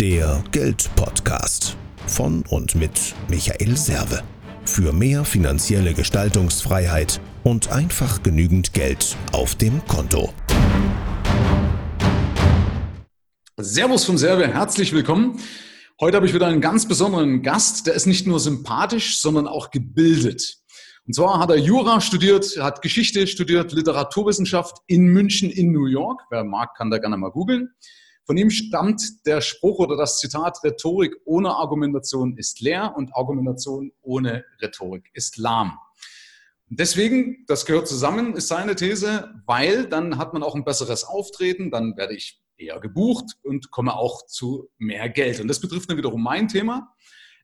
[0.00, 1.74] Der Geldpodcast
[2.06, 4.22] von und mit Michael Serve.
[4.66, 10.34] Für mehr finanzielle Gestaltungsfreiheit und einfach genügend Geld auf dem Konto.
[13.56, 15.40] Servus vom Serve, herzlich willkommen.
[15.98, 19.70] Heute habe ich wieder einen ganz besonderen Gast, der ist nicht nur sympathisch, sondern auch
[19.70, 20.58] gebildet.
[21.06, 26.20] Und zwar hat er Jura studiert, hat Geschichte studiert, Literaturwissenschaft in München, in New York.
[26.28, 27.70] Wer mag, kann da gerne mal googeln.
[28.26, 33.92] Von ihm stammt der Spruch oder das Zitat, Rhetorik ohne Argumentation ist leer und Argumentation
[34.02, 35.78] ohne Rhetorik ist lahm.
[36.68, 41.70] Deswegen, das gehört zusammen, ist seine These, weil dann hat man auch ein besseres Auftreten,
[41.70, 45.38] dann werde ich eher gebucht und komme auch zu mehr Geld.
[45.38, 46.92] Und das betrifft dann wiederum mein Thema.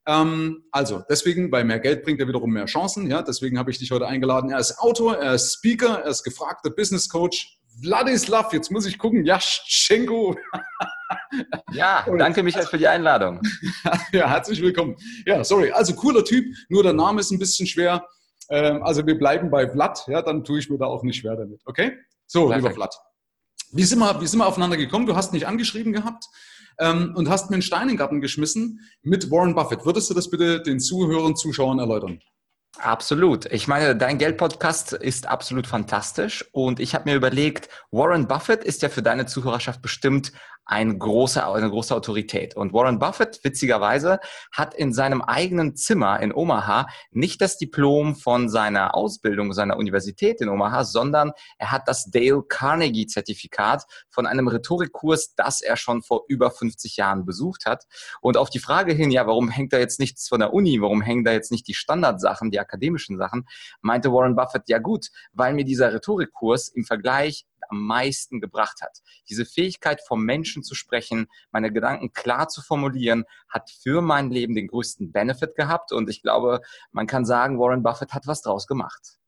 [0.05, 3.09] Ähm, also, deswegen, weil mehr Geld bringt er wiederum mehr Chancen.
[3.09, 4.51] Ja, deswegen habe ich dich heute eingeladen.
[4.51, 8.99] Er ist Autor, er ist Speaker, er ist gefragter Business Coach, Vladislav, jetzt muss ich
[8.99, 10.37] gucken, Jaschenko.
[11.73, 13.41] Ja, danke Michael für die Einladung.
[14.13, 14.97] ja, herzlich willkommen.
[15.27, 18.07] Ja, sorry, also cooler Typ, nur der Name ist ein bisschen schwer.
[18.51, 21.37] Ähm, also wir bleiben bei Vlad, ja, dann tue ich mir da auch nicht schwer
[21.37, 21.97] damit, okay?
[22.27, 22.63] So, Perfekt.
[22.63, 22.95] lieber Vlad.
[23.73, 25.07] Wie sind, wir, wie sind wir aufeinander gekommen?
[25.07, 26.27] Du hast mich angeschrieben gehabt
[26.79, 29.87] ähm, und hast mir einen Stein in den Garten geschmissen mit Warren Buffett.
[29.87, 32.21] Würdest du das bitte den Zuhörern, Zuschauern erläutern?
[32.79, 33.45] Absolut.
[33.53, 38.81] Ich meine, dein Geld-Podcast ist absolut fantastisch und ich habe mir überlegt, Warren Buffett ist
[38.81, 40.33] ja für deine Zuhörerschaft bestimmt
[40.65, 42.57] ein großer, eine große Autorität.
[42.57, 44.21] Und Warren Buffett, witzigerweise,
[44.53, 50.41] hat in seinem eigenen Zimmer in Omaha nicht das Diplom von seiner Ausbildung, seiner Universität
[50.41, 56.03] in Omaha, sondern er hat das Dale Carnegie Zertifikat von einem Rhetorikkurs, das er schon
[56.03, 57.85] vor über 50 Jahren besucht hat.
[58.21, 60.81] Und auf die Frage hin, ja, warum hängt da jetzt nichts von der Uni?
[60.81, 63.47] Warum hängen da jetzt nicht die Standardsachen, die akademischen Sachen?
[63.81, 68.99] Meinte Warren Buffett, ja gut, weil mir dieser Rhetorikkurs im Vergleich am meisten gebracht hat.
[69.29, 74.55] Diese Fähigkeit, vom Menschen zu sprechen, meine Gedanken klar zu formulieren, hat für mein Leben
[74.55, 75.91] den größten Benefit gehabt.
[75.93, 76.61] Und ich glaube,
[76.93, 79.19] man kann sagen, Warren Buffett hat was draus gemacht.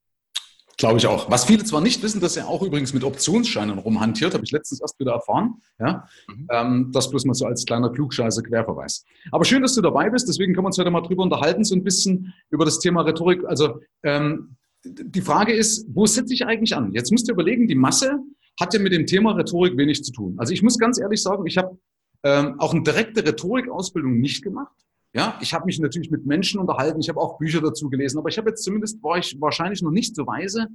[0.76, 1.30] Glaube ich auch.
[1.30, 4.80] Was viele zwar nicht wissen, dass er auch übrigens mit Optionsscheinen rumhantiert, habe ich letztens
[4.80, 5.62] erst wieder erfahren.
[5.78, 6.06] Ja?
[6.28, 6.48] Mhm.
[6.50, 9.04] Ähm, das bloß mal so als kleiner Klugscheiße Querverweis.
[9.30, 10.28] Aber schön, dass du dabei bist.
[10.28, 13.44] Deswegen können wir uns heute mal drüber unterhalten, so ein bisschen über das Thema Rhetorik.
[13.46, 16.92] Also ähm, die Frage ist, wo setze ich eigentlich an?
[16.92, 18.18] Jetzt müsst ihr überlegen, die Masse
[18.60, 20.34] hat ja mit dem Thema Rhetorik wenig zu tun.
[20.38, 21.78] Also ich muss ganz ehrlich sagen, ich habe
[22.22, 24.74] ähm, auch eine direkte Rhetorikausbildung nicht gemacht.
[25.12, 28.28] Ja, ich habe mich natürlich mit Menschen unterhalten, ich habe auch Bücher dazu gelesen, aber
[28.28, 30.66] ich habe jetzt zumindest, war ich wahrscheinlich noch nicht so weise,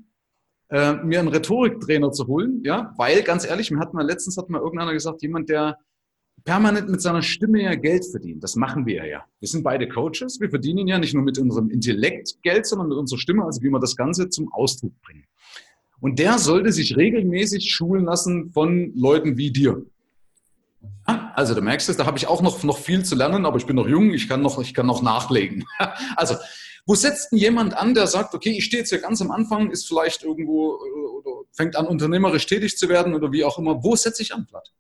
[0.70, 4.50] äh, mir einen Rhetoriktrainer zu holen, ja, weil ganz ehrlich, mir hat mal letztens hat
[4.50, 5.78] mal irgendeiner gesagt, jemand, der
[6.44, 8.44] permanent mit seiner Stimme ja Geld verdient.
[8.44, 9.26] Das machen wir ja.
[9.40, 10.40] Wir sind beide Coaches.
[10.40, 13.70] Wir verdienen ja nicht nur mit unserem Intellekt Geld, sondern mit unserer Stimme, also wie
[13.70, 15.26] wir das Ganze zum Ausdruck bringen.
[16.02, 19.86] Und der sollte sich regelmäßig schulen lassen von Leuten wie dir.
[21.08, 23.58] Ja, also du merkst es, da habe ich auch noch, noch viel zu lernen, aber
[23.58, 25.66] ich bin noch jung, ich kann noch, ich kann noch nachlegen.
[26.16, 26.36] also,
[26.86, 29.72] wo setzt denn jemand an, der sagt, okay, ich stehe jetzt hier ganz am Anfang,
[29.72, 30.80] ist vielleicht irgendwo
[31.20, 33.84] oder fängt an, unternehmerisch tätig zu werden oder wie auch immer.
[33.84, 34.72] Wo setze ich an, Platt?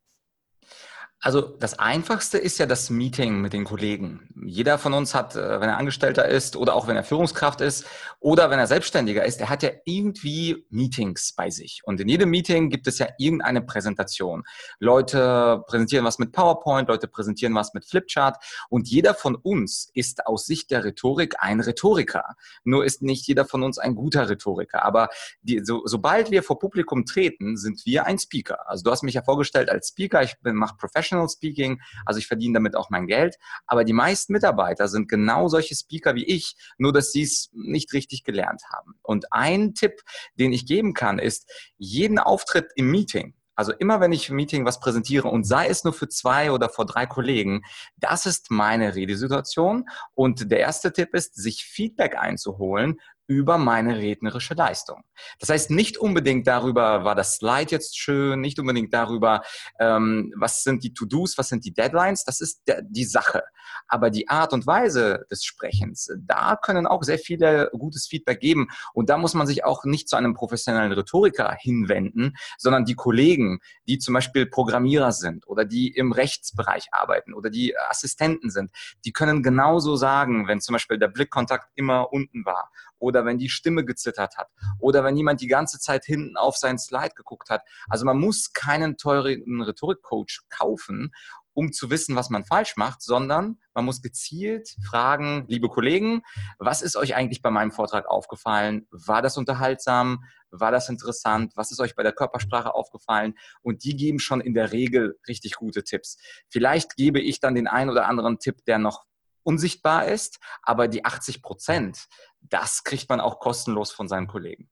[1.21, 4.28] Also das Einfachste ist ja das Meeting mit den Kollegen.
[4.45, 7.85] Jeder von uns hat, äh, wenn er Angestellter ist oder auch wenn er Führungskraft ist
[8.19, 11.81] oder wenn er Selbstständiger ist, er hat ja irgendwie Meetings bei sich.
[11.83, 14.43] Und in jedem Meeting gibt es ja irgendeine Präsentation.
[14.79, 18.37] Leute präsentieren was mit PowerPoint, Leute präsentieren was mit Flipchart
[18.69, 22.35] und jeder von uns ist aus Sicht der Rhetorik ein Rhetoriker.
[22.63, 24.83] Nur ist nicht jeder von uns ein guter Rhetoriker.
[24.83, 25.09] Aber
[25.41, 28.69] die, so, sobald wir vor Publikum treten, sind wir ein Speaker.
[28.69, 32.27] Also du hast mich ja vorgestellt als Speaker, ich mache Professional Professional Speaking, also ich
[32.27, 33.37] verdiene damit auch mein Geld.
[33.67, 37.93] Aber die meisten Mitarbeiter sind genau solche Speaker wie ich, nur dass sie es nicht
[37.93, 38.93] richtig gelernt haben.
[39.01, 40.01] Und ein Tipp,
[40.35, 44.63] den ich geben kann, ist, jeden Auftritt im Meeting, also immer wenn ich im Meeting
[44.63, 47.63] was präsentiere und sei es nur für zwei oder vor drei Kollegen,
[47.97, 49.83] das ist meine Redesituation.
[50.15, 55.03] Und der erste Tipp ist, sich Feedback einzuholen über meine rednerische Leistung.
[55.39, 59.41] Das heißt nicht unbedingt darüber, war das Slide jetzt schön, nicht unbedingt darüber,
[59.77, 63.43] ähm, was sind die To-Dos, was sind die Deadlines, das ist die Sache.
[63.89, 68.69] Aber die Art und Weise des Sprechens, da können auch sehr viele gutes Feedback geben.
[68.93, 73.59] Und da muss man sich auch nicht zu einem professionellen Rhetoriker hinwenden, sondern die Kollegen,
[73.87, 78.71] die zum Beispiel Programmierer sind oder die im Rechtsbereich arbeiten oder die Assistenten sind,
[79.05, 83.49] die können genauso sagen, wenn zum Beispiel der Blickkontakt immer unten war oder wenn die
[83.49, 84.49] Stimme gezittert hat
[84.79, 87.63] oder wenn jemand die ganze Zeit hinten auf sein Slide geguckt hat.
[87.87, 91.11] Also man muss keinen teuren Rhetorikcoach kaufen,
[91.53, 96.21] um zu wissen, was man falsch macht, sondern man muss gezielt fragen, liebe Kollegen,
[96.57, 98.87] was ist euch eigentlich bei meinem Vortrag aufgefallen?
[98.91, 100.23] War das unterhaltsam?
[100.51, 101.53] War das interessant?
[101.55, 103.35] Was ist euch bei der Körpersprache aufgefallen?
[103.61, 106.17] Und die geben schon in der Regel richtig gute Tipps.
[106.47, 109.05] Vielleicht gebe ich dann den einen oder anderen Tipp, der noch
[109.43, 112.07] unsichtbar ist, aber die 80 Prozent,
[112.41, 114.69] das kriegt man auch kostenlos von seinen Kollegen.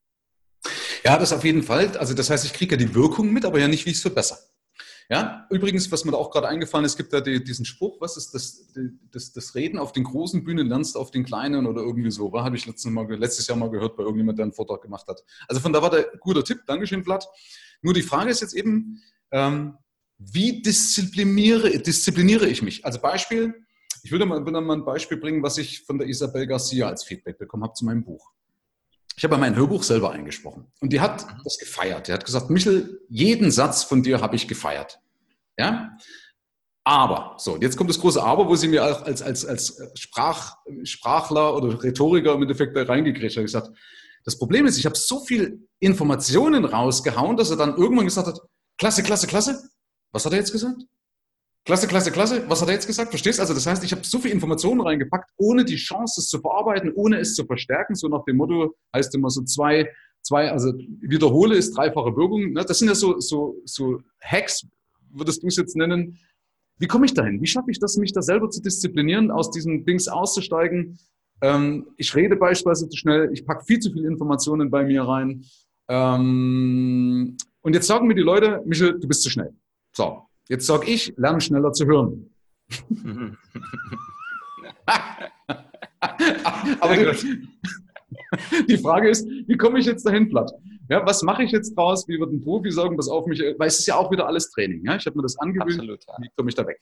[1.03, 1.95] Ja, das auf jeden Fall.
[1.97, 4.01] Also das heißt, ich kriege ja die Wirkung mit, aber ja nicht, wie ich es
[4.01, 4.39] verbessere.
[5.09, 8.17] Ja, übrigens, was mir da auch gerade eingefallen ist, gibt da die, diesen Spruch, was
[8.17, 8.73] ist das,
[9.11, 12.33] das, das Reden auf den großen Bühnen lernst auf den kleinen oder irgendwie so.
[12.33, 15.07] War, habe ich letztes, mal, letztes Jahr mal gehört bei irgendjemand, der einen Vortrag gemacht
[15.07, 15.23] hat.
[15.47, 16.59] Also von da war der guter Tipp.
[16.67, 17.25] Dankeschön, Vlad.
[17.81, 19.01] Nur die Frage ist jetzt eben,
[19.31, 19.77] ähm,
[20.17, 22.83] wie diszipliniere, diszipliniere ich mich?
[22.83, 23.53] Also Beispiel,
[24.03, 27.05] ich würde mal, würde mal ein Beispiel bringen, was ich von der Isabel Garcia als
[27.05, 28.31] Feedback bekommen habe zu meinem Buch.
[29.17, 31.41] Ich habe mein Hörbuch selber eingesprochen und die hat mhm.
[31.43, 32.07] das gefeiert.
[32.07, 34.99] Die hat gesagt, Michel, jeden Satz von dir habe ich gefeiert.
[35.57, 35.97] Ja?
[36.83, 40.55] Aber, so, jetzt kommt das große Aber, wo sie mir auch als, als, als Sprach,
[40.83, 43.43] Sprachler oder Rhetoriker im Endeffekt da reingekriegt hat.
[43.43, 43.71] gesagt,
[44.23, 48.39] das Problem ist, ich habe so viel Informationen rausgehauen, dass er dann irgendwann gesagt hat,
[48.77, 49.67] klasse, klasse, klasse.
[50.11, 50.77] Was hat er jetzt gesagt?
[51.67, 52.49] Klasse, klasse, klasse.
[52.49, 53.09] Was hat er jetzt gesagt?
[53.09, 53.41] Verstehst?
[53.41, 56.93] Also das heißt, ich habe so viel Informationen reingepackt, ohne die Chance, es zu verarbeiten,
[56.95, 57.93] ohne es zu verstärken.
[57.93, 59.91] So nach dem Motto heißt immer so zwei,
[60.21, 60.71] zwei, also
[61.01, 62.53] wiederhole ist dreifache Wirkung.
[62.53, 62.63] Ne?
[62.63, 64.65] Das sind ja so, so, so Hacks,
[65.11, 66.17] würdest du es jetzt nennen.
[66.77, 67.41] Wie komme ich dahin?
[67.41, 70.97] Wie schaffe ich das, mich da selber zu disziplinieren, aus diesen Dings auszusteigen?
[71.41, 75.43] Ähm, ich rede beispielsweise zu schnell, ich packe viel zu viele Informationen bei mir rein.
[75.89, 79.53] Ähm, und jetzt sagen mir die Leute, Michel, du bist zu schnell.
[79.93, 82.29] So, Jetzt sage ich, lerne schneller zu hören.
[86.79, 87.47] Aber die,
[88.69, 90.51] die, Frage ist, wie komme ich jetzt dahin platt?
[90.89, 92.07] Ja, was mache ich jetzt draus?
[92.07, 94.49] Wie wird ein Profi sagen, pass auf mich, weil es ist ja auch wieder alles
[94.51, 94.85] Training.
[94.85, 94.95] Ja?
[94.95, 95.71] Ich habe mir das angewöhnt.
[95.71, 96.13] Absolut, ja.
[96.19, 96.79] Wie komme ich da weg?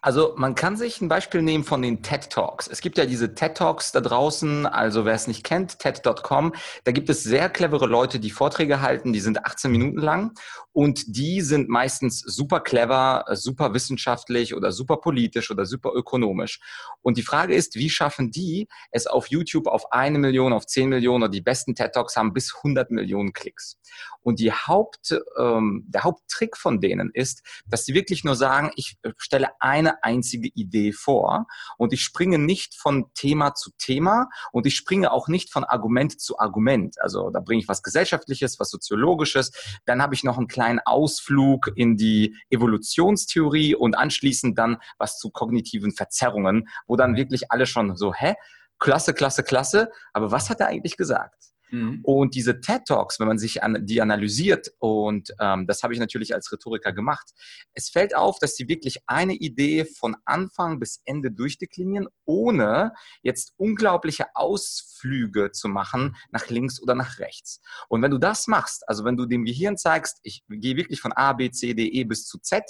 [0.00, 2.66] Also man kann sich ein Beispiel nehmen von den TED Talks.
[2.66, 6.54] Es gibt ja diese TED Talks da draußen, also wer es nicht kennt, TED.com,
[6.84, 10.32] da gibt es sehr clevere Leute, die Vorträge halten, die sind 18 Minuten lang
[10.72, 16.60] und die sind meistens super clever, super wissenschaftlich oder super politisch oder super ökonomisch.
[17.00, 20.88] Und die Frage ist, wie schaffen die es auf YouTube auf eine Million, auf 10
[20.88, 23.78] Millionen oder die besten TED Talks haben bis 100 Millionen Klicks.
[24.22, 28.96] Und die Haupt, ähm, der Haupttrick von denen ist, dass sie wirklich nur sagen, ich
[29.16, 31.46] stelle eine einzige Idee vor
[31.78, 36.20] und ich springe nicht von Thema zu Thema und ich springe auch nicht von Argument
[36.20, 37.00] zu Argument.
[37.00, 39.52] Also da bringe ich was Gesellschaftliches, was Soziologisches,
[39.86, 45.30] dann habe ich noch einen kleinen Ausflug in die Evolutionstheorie und anschließend dann was zu
[45.30, 48.34] kognitiven Verzerrungen, wo dann wirklich alle schon so, hä?
[48.78, 49.92] Klasse, klasse, klasse.
[50.12, 51.51] Aber was hat er eigentlich gesagt?
[51.72, 52.00] Mhm.
[52.02, 56.00] Und diese TED Talks, wenn man sich an, die analysiert, und ähm, das habe ich
[56.00, 57.30] natürlich als Rhetoriker gemacht,
[57.72, 62.92] es fällt auf, dass sie wirklich eine Idee von Anfang bis Ende durchdeklinieren, ohne
[63.22, 67.62] jetzt unglaubliche Ausflüge zu machen nach links oder nach rechts.
[67.88, 71.12] Und wenn du das machst, also wenn du dem Gehirn zeigst, ich gehe wirklich von
[71.12, 72.64] A, B, C, D, E bis zu Z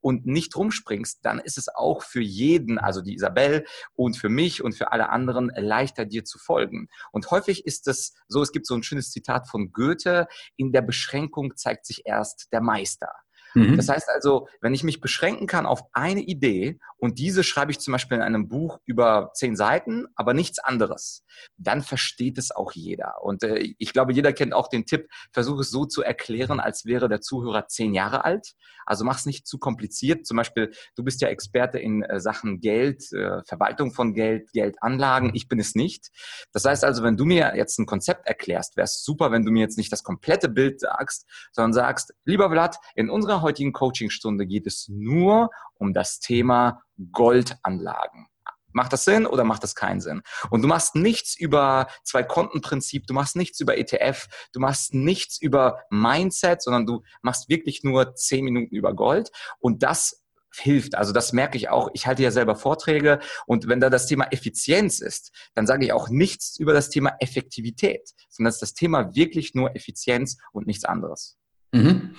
[0.00, 3.64] und nicht rumspringst, dann ist es auch für jeden, also die Isabel
[3.94, 6.88] und für mich und für alle anderen leichter dir zu folgen.
[7.10, 10.82] Und häufig ist es so, es gibt so ein schönes Zitat von Goethe, in der
[10.82, 13.10] Beschränkung zeigt sich erst der Meister.
[13.54, 13.76] Mhm.
[13.76, 17.78] Das heißt also, wenn ich mich beschränken kann auf eine Idee und diese schreibe ich
[17.78, 21.24] zum Beispiel in einem Buch über zehn Seiten, aber nichts anderes,
[21.56, 23.22] dann versteht es auch jeder.
[23.22, 26.84] Und äh, ich glaube, jeder kennt auch den Tipp, versuche es so zu erklären, als
[26.84, 28.54] wäre der Zuhörer zehn Jahre alt.
[28.86, 30.26] Also mach es nicht zu kompliziert.
[30.26, 35.30] Zum Beispiel, du bist ja Experte in äh, Sachen Geld, äh, Verwaltung von Geld, Geldanlagen.
[35.34, 36.08] Ich bin es nicht.
[36.52, 39.52] Das heißt also, wenn du mir jetzt ein Konzept erklärst, wäre es super, wenn du
[39.52, 44.46] mir jetzt nicht das komplette Bild sagst, sondern sagst, lieber Vlad, in unserer heutigen Coachingstunde
[44.46, 46.82] geht es nur um das Thema
[47.12, 48.26] Goldanlagen.
[48.72, 50.22] Macht das Sinn oder macht das keinen Sinn?
[50.50, 55.78] Und du machst nichts über Zwei-Konten-Prinzip, du machst nichts über ETF, du machst nichts über
[55.90, 59.30] Mindset, sondern du machst wirklich nur zehn Minuten über Gold.
[59.60, 60.24] Und das
[60.60, 60.96] hilft.
[60.96, 61.88] Also das merke ich auch.
[61.94, 65.92] Ich halte ja selber Vorträge und wenn da das Thema Effizienz ist, dann sage ich
[65.92, 70.66] auch nichts über das Thema Effektivität, sondern das ist das Thema wirklich nur Effizienz und
[70.66, 71.38] nichts anderes.
[71.72, 72.14] Mhm.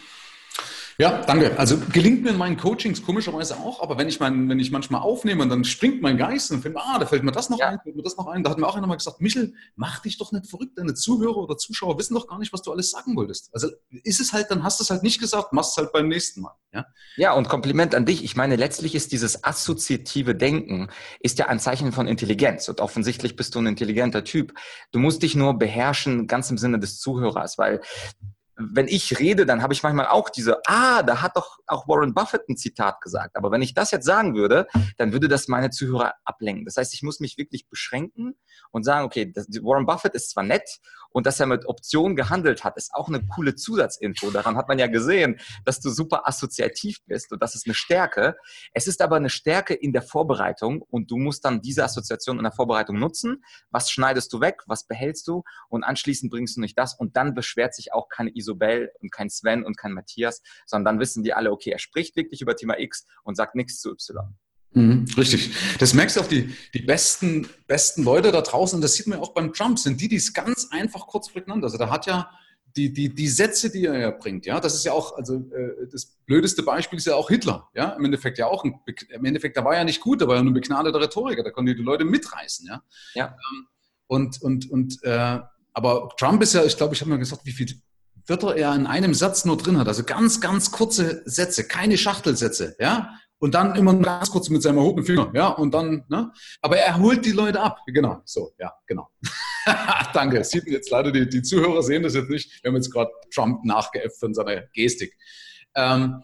[0.98, 1.60] Ja, danke.
[1.60, 5.02] Also gelingt mir in meinen Coachings komischerweise auch, aber wenn ich mein, wenn ich manchmal
[5.02, 7.70] aufnehme und dann springt mein Geist und finde, ah, da fällt mir das noch ja.
[7.70, 8.44] ein, fällt mir das noch ein.
[8.44, 10.78] Da hat mir auch einer mal gesagt, Michel, mach dich doch nicht verrückt.
[10.78, 13.50] Deine Zuhörer oder Zuschauer wissen doch gar nicht, was du alles sagen wolltest.
[13.54, 13.70] Also
[14.04, 16.42] ist es halt, dann hast du es halt nicht gesagt, machst es halt beim nächsten
[16.42, 16.56] Mal.
[16.72, 16.86] Ja?
[17.18, 18.24] ja, und Kompliment an dich.
[18.24, 20.88] Ich meine, letztlich ist dieses assoziative Denken
[21.20, 24.54] ist ja ein Zeichen von Intelligenz und offensichtlich bist du ein intelligenter Typ.
[24.92, 27.82] Du musst dich nur beherrschen, ganz im Sinne des Zuhörers, weil
[28.58, 32.14] wenn ich rede, dann habe ich manchmal auch diese, ah, da hat doch auch Warren
[32.14, 33.36] Buffett ein Zitat gesagt.
[33.36, 36.66] Aber wenn ich das jetzt sagen würde, dann würde das meine Zuhörer ablenken.
[36.66, 38.36] Das heißt, ich muss mich wirklich beschränken
[38.72, 40.80] und sagen, okay, das, Warren Buffett ist zwar nett
[41.16, 44.32] und dass er mit Optionen gehandelt hat, ist auch eine coole Zusatzinfo.
[44.32, 48.36] Daran hat man ja gesehen, dass du super assoziativ bist und das ist eine Stärke.
[48.74, 52.44] Es ist aber eine Stärke in der Vorbereitung und du musst dann diese Assoziation in
[52.44, 53.44] der Vorbereitung nutzen.
[53.70, 54.64] Was schneidest du weg?
[54.68, 55.44] Was behältst du?
[55.70, 59.30] Und anschließend bringst du nicht das und dann beschwert sich auch keine Isobel und kein
[59.30, 62.80] Sven und kein Matthias, sondern dann wissen die alle, okay, er spricht wirklich über Thema
[62.80, 64.36] X und sagt nichts zu Y.
[64.72, 65.56] Mhm, richtig.
[65.80, 69.20] Das merkst du auch, die, die besten, besten Leute da draußen, und das sieht man
[69.20, 71.64] ja auch beim Trump, sind die, die es ganz einfach kurz prägnant.
[71.64, 72.30] Also da hat ja
[72.75, 75.88] die, die, die Sätze, die er ja bringt, ja, das ist ja auch, also äh,
[75.90, 79.56] das blödeste Beispiel ist ja auch Hitler, ja, im Endeffekt ja auch, ein, im Endeffekt,
[79.56, 81.82] da war ja nicht gut, da war ja nur ein begnadeter Rhetoriker, da konnte die
[81.82, 82.84] Leute mitreißen, ja.
[83.14, 83.28] ja.
[83.28, 83.68] Ähm,
[84.08, 85.40] und, und, und, äh,
[85.74, 87.82] aber Trump ist ja, ich glaube, ich habe mal gesagt, wie viel
[88.27, 89.88] Wörter er in einem Satz nur drin hat.
[89.88, 93.10] Also ganz, ganz kurze Sätze, keine Schachtelsätze, ja.
[93.38, 95.50] Und dann immer ganz kurz mit seinem erhobenen Finger, ja.
[95.50, 96.32] Und dann, ne?
[96.62, 97.79] Aber er holt die Leute ab.
[97.86, 99.10] Genau, so, ja, genau.
[100.13, 100.44] Danke.
[100.44, 102.63] Sieht jetzt leider, die, die Zuhörer sehen das jetzt nicht.
[102.63, 105.15] Wir haben jetzt gerade Trump nachgeäfft von seiner Gestik.
[105.75, 106.24] Ähm,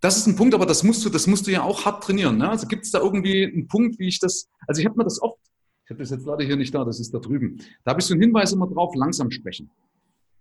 [0.00, 2.38] das ist ein Punkt, aber das musst du, das musst du ja auch hart trainieren.
[2.38, 2.48] Ne?
[2.48, 5.20] Also gibt es da irgendwie einen Punkt, wie ich das, also ich habe mir das
[5.20, 5.38] oft,
[5.84, 7.58] ich habe das jetzt leider hier nicht da, das ist da drüben.
[7.84, 9.70] Da habe ich so einen Hinweis immer drauf, langsam sprechen.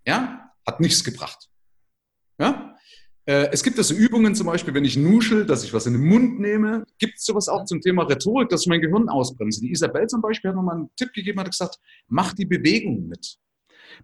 [0.08, 1.50] Ja, hat nichts gebracht.
[2.40, 2.76] Ja?
[3.26, 6.06] Äh, es gibt also Übungen, zum Beispiel, wenn ich nuschel, dass ich was in den
[6.06, 6.84] Mund nehme.
[6.98, 9.62] Gibt es sowas auch zum Thema Rhetorik, dass ich mein Gehirn ausbremse?
[9.62, 13.38] Die Isabel zum Beispiel hat nochmal einen Tipp gegeben, hat gesagt, mach die Bewegung mit.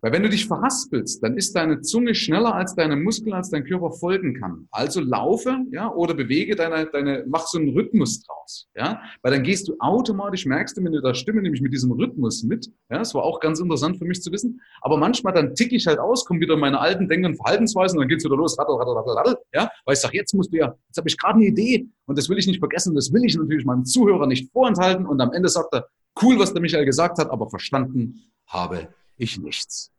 [0.02, 3.64] Weil wenn du dich verhaspelst, dann ist deine Zunge schneller als deine Muskeln, als dein
[3.64, 4.68] Körper folgen kann.
[4.72, 9.02] Also laufe, ja, oder bewege deine, deine, mach so einen Rhythmus draus, ja.
[9.22, 12.68] Weil dann gehst du automatisch, merkst du mit der Stimme nämlich mit diesem Rhythmus mit.
[12.90, 14.62] Ja, das war auch ganz interessant für mich zu wissen.
[14.82, 18.04] Aber manchmal dann tick ich halt aus, komme wieder meine alten Denken und Verhaltensweisen und
[18.04, 19.70] dann geht's wieder los, rattel, rattel, rattel, rattel, ja.
[19.86, 22.30] Weil ich sage, jetzt musst du ja, jetzt habe ich gerade eine Idee und das
[22.30, 25.50] will ich nicht vergessen, das will ich natürlich meinem Zuhörer nicht vorenthalten und am Ende
[25.50, 25.88] sagt er,
[26.22, 28.88] cool, was der Michael gesagt hat, aber verstanden habe
[29.18, 29.92] ich nichts.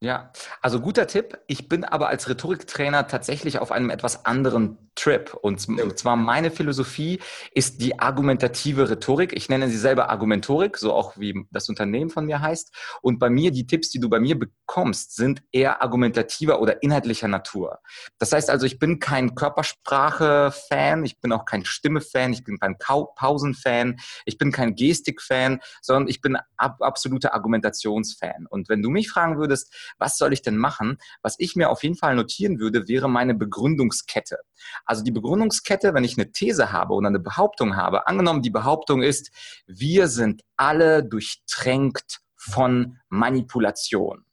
[0.00, 1.38] Ja, also guter Tipp.
[1.46, 5.34] Ich bin aber als Rhetoriktrainer tatsächlich auf einem etwas anderen Trip.
[5.34, 5.60] Und
[5.98, 7.20] zwar meine Philosophie
[7.52, 9.32] ist die argumentative Rhetorik.
[9.32, 12.72] Ich nenne sie selber Argumentorik, so auch wie das Unternehmen von mir heißt.
[13.02, 17.28] Und bei mir, die Tipps, die du bei mir bekommst, sind eher argumentativer oder inhaltlicher
[17.28, 17.80] Natur.
[18.18, 22.78] Das heißt also, ich bin kein Körpersprache-Fan, ich bin auch kein Stimme-Fan, ich bin kein
[22.78, 28.46] Pausen-Fan, ich bin kein Gestik-Fan, sondern ich bin ab absoluter Argumentationsfan.
[28.48, 30.98] Und wenn du mich fragen würdest, was soll ich denn machen?
[31.22, 34.38] Was ich mir auf jeden Fall notieren würde, wäre meine Begründungskette.
[34.84, 39.02] Also die Begründungskette, wenn ich eine These habe oder eine Behauptung habe, angenommen die Behauptung
[39.02, 39.30] ist,
[39.66, 44.24] wir sind alle durchtränkt von Manipulation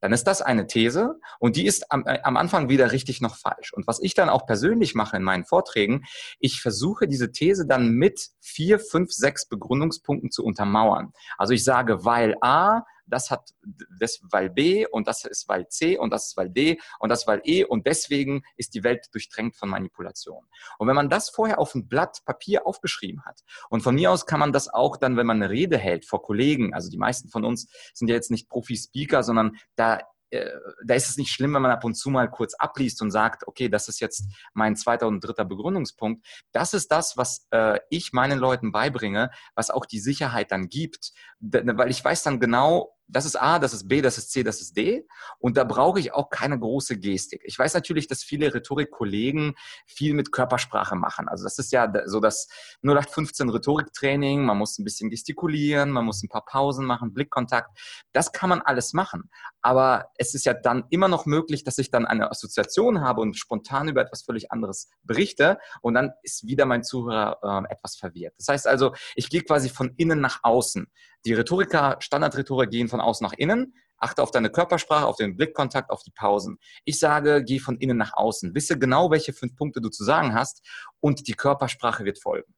[0.00, 3.36] dann ist das eine These und die ist am, äh, am, Anfang weder richtig noch
[3.36, 3.72] falsch.
[3.72, 6.04] Und was ich dann auch persönlich mache in meinen Vorträgen,
[6.38, 11.12] ich versuche diese These dann mit vier, fünf, sechs Begründungspunkten zu untermauern.
[11.36, 13.54] Also ich sage, weil A, das hat
[13.98, 17.26] das weil B und das ist weil C und das ist weil D und das
[17.26, 20.44] weil E und deswegen ist die Welt durchtränkt von Manipulation.
[20.78, 24.26] Und wenn man das vorher auf ein Blatt Papier aufgeschrieben hat und von mir aus
[24.26, 27.28] kann man das auch dann, wenn man eine Rede hält vor Kollegen, also die meisten
[27.28, 30.00] von uns sind ja jetzt nicht Profi-Speaker, sondern da
[30.30, 30.50] äh,
[30.84, 33.46] da ist es nicht schlimm, wenn man ab und zu mal kurz abliest und sagt,
[33.46, 36.24] okay, das ist jetzt mein zweiter und dritter Begründungspunkt.
[36.52, 41.12] Das ist das, was äh, ich meinen Leuten beibringe, was auch die Sicherheit dann gibt,
[41.40, 44.60] weil ich weiß dann genau, das ist A, das ist B, das ist C, das
[44.60, 45.06] ist D.
[45.38, 47.42] Und da brauche ich auch keine große Gestik.
[47.44, 49.54] Ich weiß natürlich, dass viele Rhetorikkollegen
[49.86, 51.26] viel mit Körpersprache machen.
[51.26, 52.48] Also das ist ja so das
[52.82, 54.44] 0815 Rhetoriktraining.
[54.44, 57.70] Man muss ein bisschen gestikulieren, man muss ein paar Pausen machen, Blickkontakt.
[58.12, 59.30] Das kann man alles machen.
[59.62, 63.36] Aber es ist ja dann immer noch möglich, dass ich dann eine Assoziation habe und
[63.36, 65.58] spontan über etwas völlig anderes berichte.
[65.80, 68.34] Und dann ist wieder mein Zuhörer äh, etwas verwirrt.
[68.36, 70.90] Das heißt also, ich gehe quasi von innen nach außen.
[71.24, 73.74] Die Rhetoriker, Standardrhetoriker gehen von außen nach innen.
[73.98, 76.58] Achte auf deine Körpersprache, auf den Blickkontakt, auf die Pausen.
[76.84, 78.54] Ich sage, geh von innen nach außen.
[78.54, 80.64] Wisse genau, welche fünf Punkte du zu sagen hast
[81.00, 82.54] und die Körpersprache wird folgen.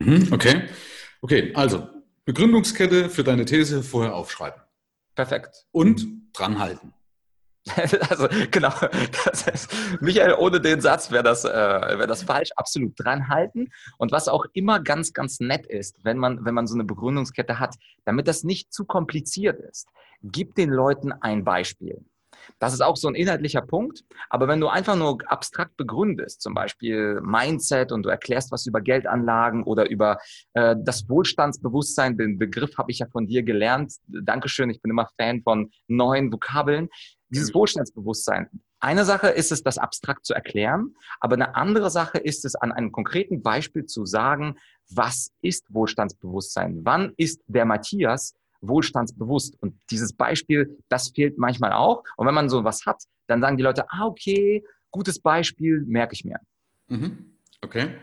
[0.00, 0.68] Mhm, okay.
[1.20, 1.88] Okay, also
[2.24, 4.60] Begründungskette für deine These vorher aufschreiben.
[5.14, 5.66] Perfekt.
[5.70, 6.94] Und dranhalten.
[8.10, 8.72] Also genau,
[9.24, 13.72] das heißt, Michael, ohne den Satz wäre das, äh, wär das falsch, absolut dranhalten.
[13.98, 17.58] Und was auch immer ganz, ganz nett ist, wenn man, wenn man so eine Begründungskette
[17.58, 19.88] hat, damit das nicht zu kompliziert ist,
[20.22, 22.04] gib den Leuten ein Beispiel.
[22.58, 24.04] Das ist auch so ein inhaltlicher Punkt.
[24.28, 28.80] Aber wenn du einfach nur abstrakt begründest, zum Beispiel Mindset und du erklärst was über
[28.80, 30.18] Geldanlagen oder über
[30.54, 33.94] äh, das Wohlstandsbewusstsein, den Begriff habe ich ja von dir gelernt.
[34.06, 36.88] Dankeschön, ich bin immer Fan von neuen Vokabeln
[37.32, 38.48] dieses Wohlstandsbewusstsein.
[38.78, 42.72] Eine Sache ist es, das abstrakt zu erklären, aber eine andere Sache ist es, an
[42.72, 44.56] einem konkreten Beispiel zu sagen,
[44.90, 46.80] was ist Wohlstandsbewusstsein?
[46.84, 49.56] Wann ist der Matthias wohlstandsbewusst?
[49.60, 52.04] Und dieses Beispiel, das fehlt manchmal auch.
[52.16, 56.14] Und wenn man so was hat, dann sagen die Leute, ah, okay, gutes Beispiel, merke
[56.14, 56.38] ich mir.
[56.88, 57.38] Mhm.
[57.62, 57.94] Okay.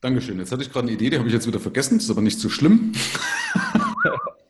[0.00, 0.38] Dankeschön.
[0.38, 2.20] Jetzt hatte ich gerade eine Idee, die habe ich jetzt wieder vergessen, das ist aber
[2.20, 2.92] nicht so schlimm.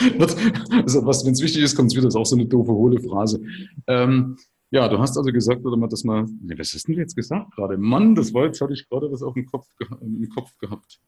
[0.82, 2.06] also, was, wenn es wichtig ist, kommt es wieder.
[2.06, 3.40] Das ist auch so eine doofe, hohle Phrase.
[3.86, 4.36] Ähm,
[4.70, 7.16] ja, du hast also gesagt, oder mal, dass man, nee, was hast du denn jetzt
[7.16, 7.76] gesagt gerade?
[7.76, 9.66] Mann, das war jetzt, hatte ich gerade das auf dem Kopf,
[10.00, 11.00] im Kopf gehabt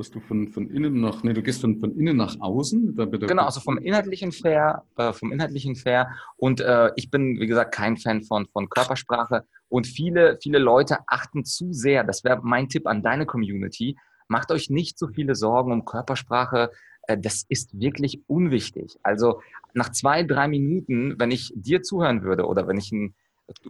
[0.00, 2.96] dass du von, von innen nach, nee, du gehst von, von innen nach außen.
[2.96, 6.08] genau, also vom inhaltlichen Fair, äh, vom inhaltlichen Fair.
[6.38, 9.44] Und äh, ich bin, wie gesagt, kein Fan von, von Körpersprache.
[9.68, 14.50] Und viele, viele Leute achten zu sehr, das wäre mein Tipp an deine Community, macht
[14.52, 16.70] euch nicht so viele Sorgen um Körpersprache.
[17.10, 18.98] Äh, das ist wirklich unwichtig.
[19.02, 19.40] Also
[19.74, 23.14] nach zwei, drei Minuten, wenn ich dir zuhören würde oder wenn ich ein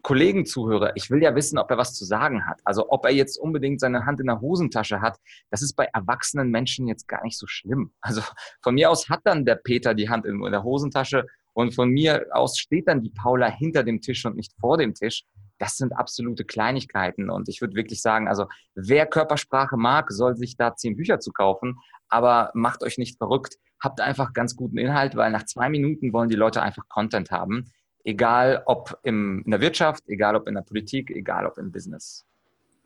[0.02, 2.60] Kollegen zuhöre, ich will ja wissen, ob er was zu sagen hat.
[2.64, 5.18] Also ob er jetzt unbedingt seine Hand in der Hosentasche hat,
[5.50, 7.92] das ist bei erwachsenen Menschen jetzt gar nicht so schlimm.
[8.02, 8.20] Also
[8.62, 12.26] von mir aus hat dann der Peter die Hand in der Hosentasche und von mir
[12.32, 15.24] aus steht dann die Paula hinter dem Tisch und nicht vor dem Tisch.
[15.60, 17.28] Das sind absolute Kleinigkeiten.
[17.28, 21.32] Und ich würde wirklich sagen, also wer Körpersprache mag, soll sich da zehn Bücher zu
[21.32, 21.78] kaufen.
[22.08, 23.56] Aber macht euch nicht verrückt.
[23.78, 27.70] Habt einfach ganz guten Inhalt, weil nach zwei Minuten wollen die Leute einfach Content haben.
[28.04, 32.24] Egal ob im, in der Wirtschaft, egal ob in der Politik, egal ob im Business.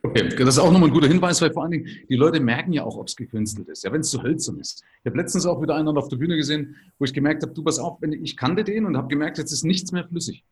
[0.03, 2.75] Okay, das ist auch nochmal ein guter Hinweis, weil vor allen Dingen die Leute merken
[2.75, 4.85] ja auch, ob es gekünstelt ist, ja, wenn es zu hölzern ist.
[5.03, 7.63] Ich habe letztens auch wieder einen auf der Bühne gesehen, wo ich gemerkt habe, du
[7.63, 10.45] pass auf, ich kannte den und habe gemerkt, jetzt ist nichts mehr flüssig.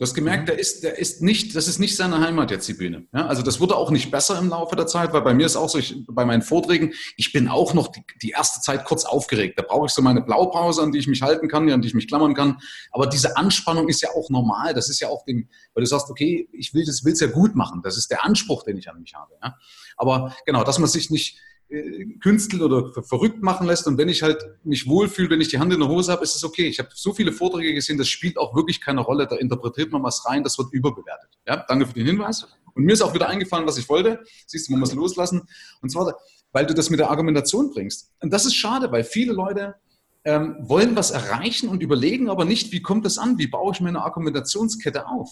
[0.00, 0.46] Du hast gemerkt, mhm.
[0.46, 3.06] der ist, der ist nicht, das ist nicht seine Heimat jetzt, die Bühne.
[3.12, 5.56] Ja, also das wurde auch nicht besser im Laufe der Zeit, weil bei mir ist
[5.56, 9.04] auch so, ich, bei meinen Vorträgen, ich bin auch noch die, die erste Zeit kurz
[9.04, 9.58] aufgeregt.
[9.58, 11.92] Da brauche ich so meine Blaupause, an die ich mich halten kann, an die ich
[11.92, 12.56] mich klammern kann.
[12.92, 14.72] Aber diese Anspannung ist ja auch normal.
[14.72, 17.54] Das ist ja auch dem, weil du sagst, okay, ich will das, will's ja gut
[17.54, 17.82] machen.
[17.84, 19.34] Das ist der Anspruch, den ich an mich habe.
[19.42, 19.58] Ja?
[19.98, 21.38] Aber genau, dass man sich nicht,
[21.70, 23.86] äh, künsteln oder verrückt machen lässt.
[23.86, 26.34] Und wenn ich halt mich wohlfühle, wenn ich die Hand in der Hose habe, ist
[26.34, 26.66] es okay.
[26.66, 29.26] Ich habe so viele Vorträge gesehen, das spielt auch wirklich keine Rolle.
[29.26, 31.30] Da interpretiert man was rein, das wird überbewertet.
[31.46, 32.46] Ja, danke für den Hinweis.
[32.74, 34.20] Und mir ist auch wieder eingefallen, was ich wollte.
[34.46, 35.42] Siehst du, man muss loslassen.
[35.80, 36.14] Und zwar,
[36.52, 38.10] weil du das mit der Argumentation bringst.
[38.20, 39.76] Und das ist schade, weil viele Leute
[40.24, 43.38] ähm, wollen was erreichen und überlegen aber nicht, wie kommt das an?
[43.38, 45.30] Wie baue ich meine Argumentationskette auf?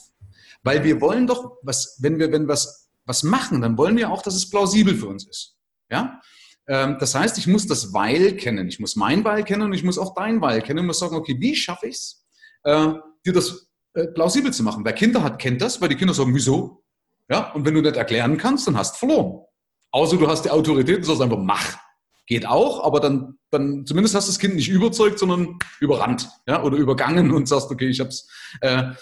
[0.63, 4.23] Weil wir wollen doch, was, wenn wir, wenn was, was machen, dann wollen wir auch,
[4.23, 5.58] dass es plausibel für uns ist.
[5.91, 6.21] Ja?
[6.69, 8.69] Ähm, das heißt, ich muss das Weil kennen.
[8.69, 11.17] Ich muss mein Weil kennen und ich muss auch dein Weil kennen und muss sagen,
[11.17, 12.27] okay, wie schaffe ich es,
[12.65, 12.93] äh,
[13.25, 14.85] dir das äh, plausibel zu machen?
[14.85, 16.85] Wer Kinder hat, kennt das, weil die Kinder sagen, wieso?
[17.31, 17.53] Ja?
[17.53, 19.45] Und wenn du nicht erklären kannst, dann hast du verloren.
[19.91, 21.79] Außer du hast die Autorität und sagst einfach, mach.
[22.27, 26.63] Geht auch, aber dann, dann zumindest hast du das Kind nicht überzeugt, sondern überrannt ja?
[26.63, 28.29] oder übergangen und sagst, okay, ich hab's.
[28.61, 28.93] Äh,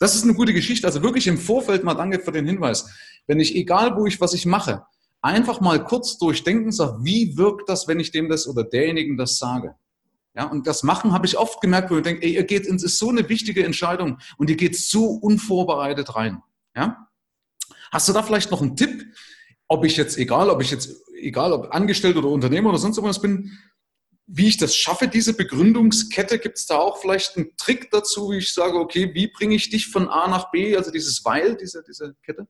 [0.00, 0.84] das ist eine gute Geschichte.
[0.88, 2.90] Also wirklich im Vorfeld mal danke für den Hinweis.
[3.28, 4.82] Wenn ich, egal wo ich, was ich mache,
[5.22, 9.38] einfach mal kurz durchdenken, sag, wie wirkt das, wenn ich dem das oder derjenigen das
[9.38, 9.76] sage?
[10.34, 12.82] Ja, und das Machen habe ich oft gemerkt, wo ich denke, ey, ihr geht, es
[12.82, 16.42] ist so eine wichtige Entscheidung und ihr geht so unvorbereitet rein.
[16.74, 17.08] Ja?
[17.90, 19.04] Hast du da vielleicht noch einen Tipp,
[19.68, 23.20] ob ich jetzt, egal, ob ich jetzt, egal, ob Angestellter oder Unternehmer oder sonst irgendwas
[23.20, 23.58] bin,
[24.26, 28.38] wie ich das schaffe, diese Begründungskette, gibt es da auch vielleicht einen Trick dazu, wie
[28.38, 31.82] ich sage, okay, wie bringe ich dich von A nach B, also dieses Weil, diese,
[31.86, 32.46] diese Kette?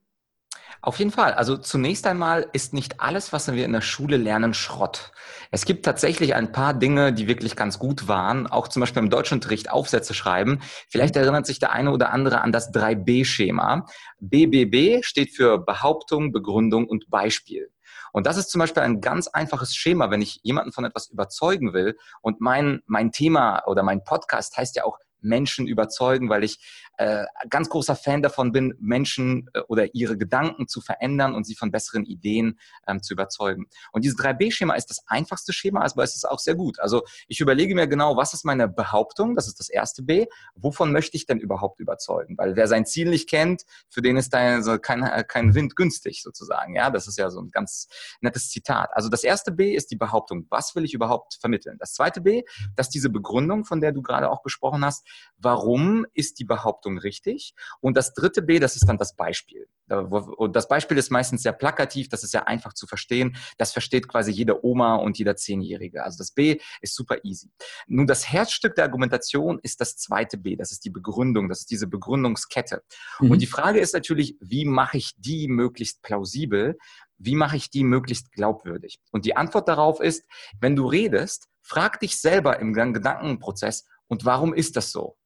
[0.85, 1.35] Auf jeden Fall.
[1.35, 5.13] Also zunächst einmal ist nicht alles, was wir in der Schule lernen, Schrott.
[5.53, 8.49] Es gibt tatsächlich ein paar Dinge, die wirklich ganz gut waren.
[8.49, 10.59] Auch zum Beispiel im Deutschunterricht Aufsätze schreiben.
[10.89, 13.87] Vielleicht erinnert sich der eine oder andere an das 3B-Schema.
[14.19, 17.71] BBB steht für Behauptung, Begründung und Beispiel.
[18.13, 21.75] Und das ist zum Beispiel ein ganz einfaches Schema, wenn ich jemanden von etwas überzeugen
[21.75, 21.97] will.
[22.23, 26.59] Und mein, mein Thema oder mein Podcast heißt ja auch Menschen überzeugen, weil ich
[27.03, 31.57] äh, ganz großer Fan davon bin, Menschen äh, oder ihre Gedanken zu verändern und sie
[31.57, 33.67] von besseren Ideen ähm, zu überzeugen.
[33.91, 36.79] Und dieses 3B-Schema ist das einfachste Schema, aber es ist auch sehr gut.
[36.79, 40.93] Also ich überlege mir genau, was ist meine Behauptung, das ist das erste B, wovon
[40.93, 42.39] möchte ich denn überhaupt überzeugen?
[42.39, 45.75] Weil wer sein Ziel nicht kennt, für den ist da also kein, äh, kein Wind
[45.75, 46.77] günstig sozusagen.
[46.77, 47.89] Ja, das ist ja so ein ganz
[48.21, 48.91] nettes Zitat.
[48.93, 51.79] Also das erste B ist die Behauptung, was will ich überhaupt vermitteln?
[51.81, 52.45] Das zweite B,
[52.77, 55.05] dass diese Begründung, von der du gerade auch gesprochen hast,
[55.37, 57.55] warum ist die Behauptung richtig?
[57.81, 59.67] Und das dritte B, das ist dann das Beispiel.
[59.89, 63.37] Und das Beispiel ist meistens sehr plakativ, das ist sehr einfach zu verstehen.
[63.59, 66.03] Das versteht quasi jede Oma und jeder Zehnjährige.
[66.03, 67.51] Also das B ist super easy.
[67.87, 71.71] Nun, das Herzstück der Argumentation ist das zweite B, das ist die Begründung, das ist
[71.71, 72.83] diese Begründungskette.
[73.21, 73.33] Mhm.
[73.33, 76.79] Und die Frage ist natürlich, wie mache ich die möglichst plausibel?
[77.19, 78.99] Wie mache ich die möglichst glaubwürdig?
[79.11, 80.25] Und die Antwort darauf ist,
[80.61, 85.17] wenn du redest, frag dich selber im Gedankenprozess, und warum ist das so?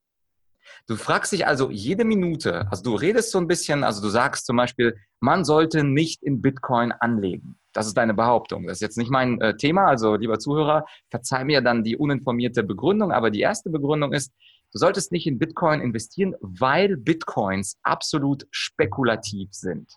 [0.86, 4.46] Du fragst dich also jede Minute, also du redest so ein bisschen, also du sagst
[4.46, 7.58] zum Beispiel, man sollte nicht in Bitcoin anlegen.
[7.72, 8.66] Das ist deine Behauptung.
[8.66, 12.62] Das ist jetzt nicht mein äh, Thema, also lieber Zuhörer, verzeih mir dann die uninformierte
[12.62, 14.32] Begründung, aber die erste Begründung ist,
[14.72, 19.90] du solltest nicht in Bitcoin investieren, weil Bitcoins absolut spekulativ sind.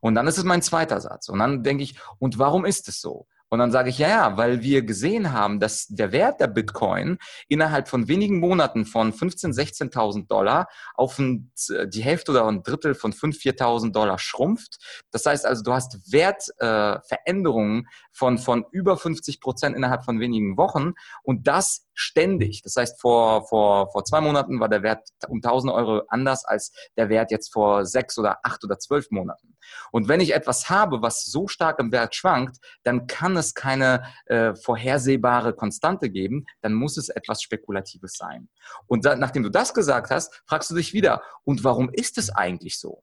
[0.00, 1.28] Und dann ist es mein zweiter Satz.
[1.28, 3.26] Und dann denke ich, und warum ist es so?
[3.50, 7.18] Und dann sage ich, ja, ja, weil wir gesehen haben, dass der Wert der Bitcoin
[7.48, 11.50] innerhalb von wenigen Monaten von 15.000, 16.000 Dollar auf ein,
[11.88, 14.78] die Hälfte oder ein Drittel von 5.000, 4.000 Dollar schrumpft.
[15.10, 20.56] Das heißt also, du hast Wertveränderungen äh, von, von über 50 Prozent innerhalb von wenigen
[20.56, 20.92] Wochen
[21.24, 22.62] und das ständig.
[22.62, 26.72] Das heißt, vor, vor, vor zwei Monaten war der Wert um 1000 Euro anders als
[26.96, 29.56] der Wert jetzt vor sechs oder acht oder zwölf Monaten.
[29.92, 34.04] Und wenn ich etwas habe, was so stark im Wert schwankt, dann kann es keine
[34.26, 38.48] äh, vorhersehbare Konstante geben, dann muss es etwas Spekulatives sein.
[38.86, 42.30] Und da, nachdem du das gesagt hast, fragst du dich wieder, und warum ist es
[42.30, 43.02] eigentlich so?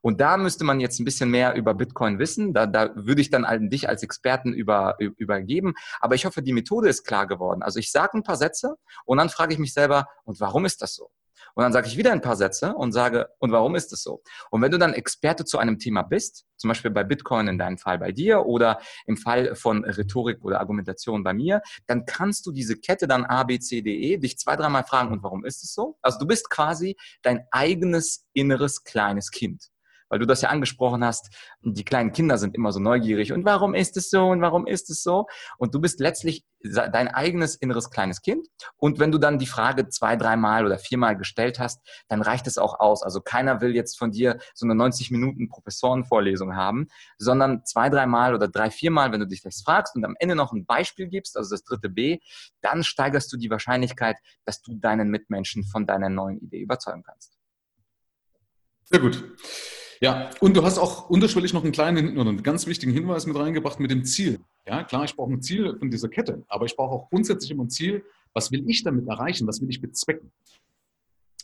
[0.00, 2.52] Und da müsste man jetzt ein bisschen mehr über Bitcoin wissen.
[2.52, 5.74] Da, da würde ich dann an dich als Experten über, übergeben.
[6.00, 7.62] Aber ich hoffe, die Methode ist klar geworden.
[7.62, 10.82] Also ich sage ein paar Sätze und dann frage ich mich selber, und warum ist
[10.82, 11.10] das so?
[11.54, 14.22] Und dann sage ich wieder ein paar Sätze und sage, und warum ist das so?
[14.50, 17.78] Und wenn du dann Experte zu einem Thema bist, zum Beispiel bei Bitcoin in deinem
[17.78, 22.52] Fall bei dir oder im Fall von Rhetorik oder Argumentation bei mir, dann kannst du
[22.52, 25.62] diese Kette dann A, B, C, D, E dich zwei, dreimal fragen, und warum ist
[25.62, 25.96] es so?
[26.02, 29.70] Also du bist quasi dein eigenes inneres kleines Kind
[30.14, 33.74] weil du das ja angesprochen hast, die kleinen Kinder sind immer so neugierig und warum
[33.74, 35.26] ist es so und warum ist es so?
[35.58, 38.46] Und du bist letztlich dein eigenes inneres kleines Kind.
[38.76, 42.58] Und wenn du dann die Frage zwei, dreimal oder viermal gestellt hast, dann reicht es
[42.58, 43.02] auch aus.
[43.02, 46.86] Also keiner will jetzt von dir so eine 90 Minuten Professorenvorlesung haben,
[47.18, 50.52] sondern zwei, dreimal oder drei, viermal, wenn du dich das fragst und am Ende noch
[50.52, 52.20] ein Beispiel gibst, also das dritte B,
[52.60, 57.36] dann steigerst du die Wahrscheinlichkeit, dass du deinen Mitmenschen von deiner neuen Idee überzeugen kannst.
[58.84, 59.24] Sehr gut.
[60.00, 63.36] Ja, und du hast auch unterschwellig noch einen kleinen oder einen ganz wichtigen Hinweis mit
[63.36, 64.40] reingebracht mit dem Ziel.
[64.66, 67.64] Ja, klar, ich brauche ein Ziel von dieser Kette, aber ich brauche auch grundsätzlich immer
[67.64, 70.32] ein Ziel, was will ich damit erreichen, was will ich bezwecken.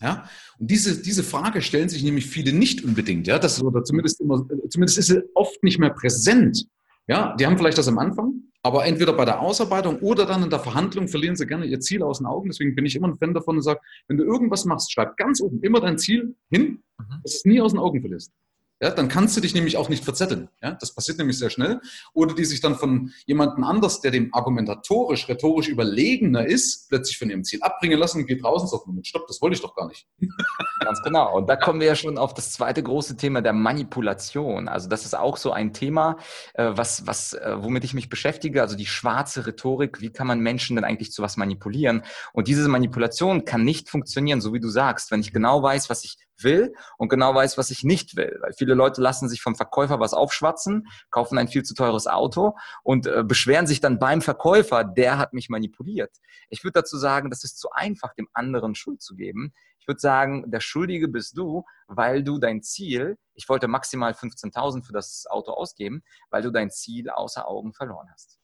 [0.03, 3.27] Ja, und diese, diese Frage stellen sich nämlich viele nicht unbedingt.
[3.27, 6.67] Ja, das oder zumindest immer, zumindest ist sie oft nicht mehr präsent.
[7.07, 10.51] Ja, die haben vielleicht das am Anfang, aber entweder bei der Ausarbeitung oder dann in
[10.51, 12.51] der Verhandlung verlieren sie gerne ihr Ziel aus den Augen.
[12.51, 15.41] Deswegen bin ich immer ein Fan davon und sage, wenn du irgendwas machst, schreib ganz
[15.41, 17.05] oben immer dein Ziel hin, mhm.
[17.23, 18.33] dass es nie aus den Augen verlierst
[18.83, 20.49] ja, dann kannst du dich nämlich auch nicht verzetteln.
[20.63, 21.81] Ja, das passiert nämlich sehr schnell.
[22.15, 27.29] Oder die sich dann von jemandem anders, der dem argumentatorisch, rhetorisch überlegener ist, plötzlich von
[27.29, 29.75] ihrem Ziel abbringen lassen und geht draußen und sagt, Moment, stopp, das wollte ich doch
[29.75, 30.07] gar nicht.
[30.81, 31.37] Ganz genau.
[31.37, 34.67] Und da kommen wir ja schon auf das zweite große Thema der Manipulation.
[34.67, 36.17] Also das ist auch so ein Thema,
[36.55, 38.63] äh, was, was, äh, womit ich mich beschäftige.
[38.63, 40.01] Also die schwarze Rhetorik.
[40.01, 42.03] Wie kann man Menschen denn eigentlich zu was manipulieren?
[42.33, 46.03] Und diese Manipulation kann nicht funktionieren, so wie du sagst, wenn ich genau weiß, was
[46.05, 48.39] ich will und genau weiß, was ich nicht will.
[48.41, 52.57] Weil viele Leute lassen sich vom Verkäufer was aufschwatzen, kaufen ein viel zu teures Auto
[52.83, 56.17] und äh, beschweren sich dann beim Verkäufer, der hat mich manipuliert.
[56.49, 59.53] Ich würde dazu sagen, das ist zu einfach, dem anderen Schuld zu geben.
[59.81, 64.85] Ich würde sagen, der Schuldige bist du, weil du dein Ziel, ich wollte maximal 15.000
[64.85, 68.39] für das Auto ausgeben, weil du dein Ziel außer Augen verloren hast.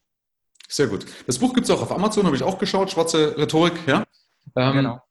[0.68, 1.06] Sehr gut.
[1.26, 4.04] Das Buch gibt es auch auf Amazon, habe ich auch geschaut, Schwarze Rhetorik, ja.
[4.56, 5.02] Ähm, genau.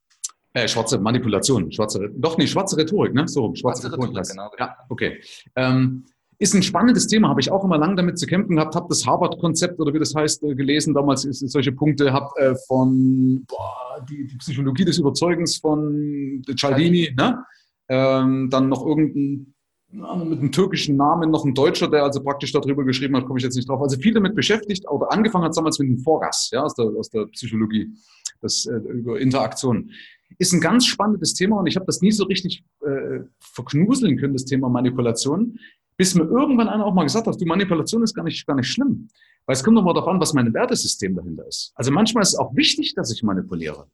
[0.56, 3.28] Äh, schwarze Manipulation, schwarze, doch nicht, schwarze Rhetorik, ne?
[3.28, 4.66] So, schwarze, schwarze Rhetorik, Rhetorik genau, genau.
[4.66, 5.20] Ja, okay.
[5.58, 6.06] Ähm,
[6.38, 9.06] ist ein spannendes Thema, habe ich auch immer lange damit zu kämpfen gehabt, habe das
[9.06, 14.06] Harvard-Konzept oder wie das heißt äh, gelesen, damals ist, solche Punkte, habe äh, von boah,
[14.10, 17.44] die, die, Psychologie des Überzeugens von Cialdini, ne?
[17.90, 19.54] Ähm, dann noch irgendein
[19.92, 23.44] mit einem türkischen Namen, noch ein Deutscher, der also praktisch darüber geschrieben hat, komme ich
[23.44, 23.82] jetzt nicht drauf.
[23.82, 27.10] Also viel damit beschäftigt oder angefangen hat damals mit dem Vorgas, ja, aus der, aus
[27.10, 27.94] der Psychologie,
[28.42, 29.92] das äh, über Interaktion.
[30.38, 34.34] Ist ein ganz spannendes Thema und ich habe das nie so richtig äh, verknuseln können,
[34.34, 35.58] das Thema Manipulation,
[35.98, 38.70] bis mir irgendwann einer auch mal gesagt hat, du, Manipulation ist gar nicht, gar nicht
[38.70, 39.08] schlimm.
[39.46, 41.72] Weil es kommt doch mal darauf an, was mein Wertesystem dahinter ist.
[41.76, 43.88] Also manchmal ist es auch wichtig, dass ich manipuliere.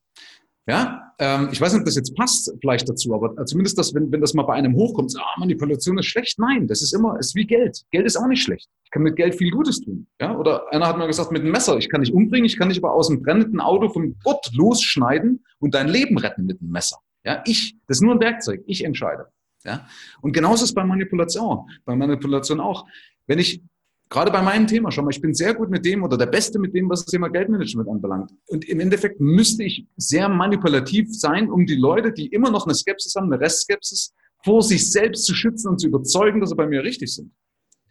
[0.67, 4.12] Ja, ähm, ich weiß nicht, ob das jetzt passt vielleicht dazu, aber zumindest das, wenn,
[4.12, 6.38] wenn das mal bei einem hochkommt, ah, Manipulation ist schlecht.
[6.38, 7.82] Nein, das ist immer, ist wie Geld.
[7.91, 8.69] Geld ist auch nicht schlecht.
[8.86, 10.08] Ich kann mit Geld viel Gutes tun.
[10.19, 12.69] Ja, oder einer hat mir gesagt, mit einem Messer, ich kann dich umbringen, ich kann
[12.69, 16.71] dich aber aus einem brennenden Auto vom Gott losschneiden und dein Leben retten mit einem
[16.71, 16.97] Messer.
[17.26, 18.62] Ja, ich, das ist nur ein Werkzeug.
[18.65, 19.28] Ich entscheide.
[19.63, 19.88] Ja,
[20.21, 21.69] und genauso ist es bei Manipulation.
[21.86, 22.86] Bei Manipulation auch.
[23.28, 23.62] Wenn ich
[24.12, 26.60] Gerade bei meinem Thema, schau mal, ich bin sehr gut mit dem oder der Beste
[26.60, 28.32] mit dem, was das Thema Geldmanagement anbelangt.
[28.47, 32.76] Und im Endeffekt müsste ich sehr manipulativ sein, um die Leute, die immer noch eine
[32.76, 36.67] Skepsis haben, eine Restskepsis, vor sich selbst zu schützen und zu überzeugen, dass sie bei
[36.67, 37.32] mir richtig sind.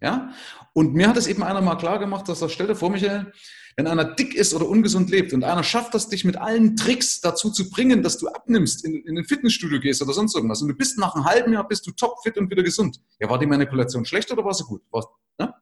[0.02, 0.34] Ja?
[0.74, 3.32] Und mir hat es eben einer mal klar gemacht, dass er, stell dir vor, Michael,
[3.76, 7.22] wenn einer dick ist oder ungesund lebt und einer schafft das, dich mit allen Tricks
[7.22, 10.68] dazu zu bringen, dass du abnimmst, in, in ein Fitnessstudio gehst oder sonst irgendwas und
[10.68, 13.00] du bist nach einem halben Jahr, bist du topfit und wieder gesund.
[13.18, 14.82] Ja, war die Manipulation schlecht oder war sie gut?
[14.90, 15.54] War, ne?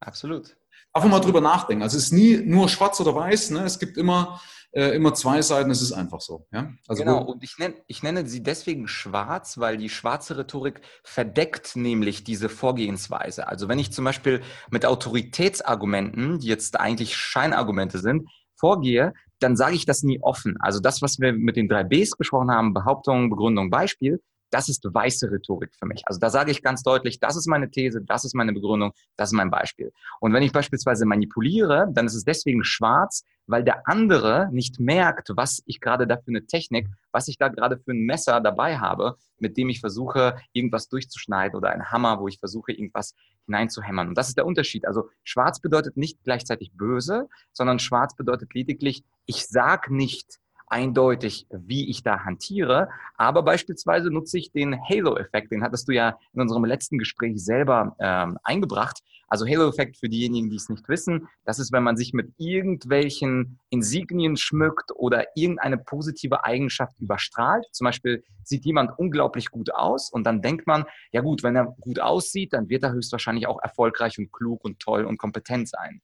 [0.00, 0.56] Absolut.
[0.92, 1.82] Einfach mal drüber nachdenken.
[1.82, 3.50] Also es ist nie nur schwarz oder weiß.
[3.50, 3.64] Ne?
[3.64, 4.40] Es gibt immer
[4.74, 6.46] äh, immer zwei Seiten, es ist einfach so.
[6.52, 6.72] Ja?
[6.88, 11.76] Also genau, und ich nenne, ich nenne sie deswegen schwarz, weil die schwarze Rhetorik verdeckt
[11.76, 13.46] nämlich diese Vorgehensweise.
[13.46, 19.76] Also wenn ich zum Beispiel mit Autoritätsargumenten, die jetzt eigentlich Scheinargumente sind, vorgehe, dann sage
[19.76, 20.56] ich das nie offen.
[20.60, 24.20] Also das, was wir mit den drei Bs gesprochen haben, Behauptung, Begründung, Beispiel,
[24.54, 26.06] das ist weiße Rhetorik für mich.
[26.06, 29.30] Also da sage ich ganz deutlich, das ist meine These, das ist meine Begründung, das
[29.30, 29.92] ist mein Beispiel.
[30.20, 35.30] Und wenn ich beispielsweise manipuliere, dann ist es deswegen schwarz, weil der andere nicht merkt,
[35.34, 38.78] was ich gerade da für eine Technik, was ich da gerade für ein Messer dabei
[38.78, 44.06] habe, mit dem ich versuche, irgendwas durchzuschneiden oder ein Hammer, wo ich versuche, irgendwas hineinzuhämmern.
[44.06, 44.86] Und das ist der Unterschied.
[44.86, 51.88] Also schwarz bedeutet nicht gleichzeitig böse, sondern schwarz bedeutet lediglich, ich sag nicht, eindeutig, wie
[51.88, 52.88] ich da hantiere.
[53.16, 57.96] Aber beispielsweise nutze ich den Halo-Effekt, den hattest du ja in unserem letzten Gespräch selber
[58.00, 59.00] ähm, eingebracht.
[59.28, 63.58] Also Halo-Effekt für diejenigen, die es nicht wissen, das ist, wenn man sich mit irgendwelchen
[63.70, 67.66] Insignien schmückt oder irgendeine positive Eigenschaft überstrahlt.
[67.72, 71.74] Zum Beispiel sieht jemand unglaublich gut aus und dann denkt man, ja gut, wenn er
[71.80, 76.00] gut aussieht, dann wird er höchstwahrscheinlich auch erfolgreich und klug und toll und kompetent sein.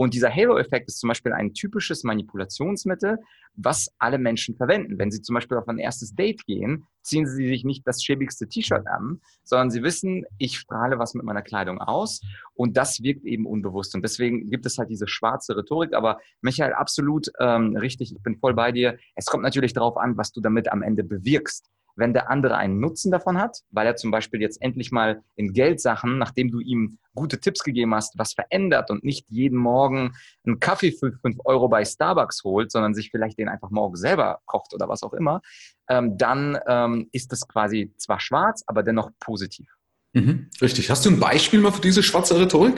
[0.00, 3.18] Und dieser Halo-Effekt ist zum Beispiel ein typisches Manipulationsmittel,
[3.54, 4.98] was alle Menschen verwenden.
[4.98, 8.48] Wenn sie zum Beispiel auf ein erstes Date gehen, ziehen sie sich nicht das schäbigste
[8.48, 12.22] T-Shirt an, sondern sie wissen, ich strahle was mit meiner Kleidung aus
[12.54, 13.94] und das wirkt eben unbewusst.
[13.94, 15.92] Und deswegen gibt es halt diese schwarze Rhetorik.
[15.92, 18.96] Aber Michael, absolut ähm, richtig, ich bin voll bei dir.
[19.16, 22.80] Es kommt natürlich darauf an, was du damit am Ende bewirkst wenn der andere einen
[22.80, 26.98] Nutzen davon hat, weil er zum Beispiel jetzt endlich mal in Geldsachen, nachdem du ihm
[27.14, 30.12] gute Tipps gegeben hast, was verändert und nicht jeden Morgen
[30.46, 34.40] einen Kaffee für 5 Euro bei Starbucks holt, sondern sich vielleicht den einfach morgen selber
[34.46, 35.40] kocht oder was auch immer,
[35.88, 39.68] ähm, dann ähm, ist das quasi zwar schwarz, aber dennoch positiv.
[40.12, 40.90] Mhm, richtig.
[40.90, 42.74] Hast du ein Beispiel mal für diese schwarze Rhetorik?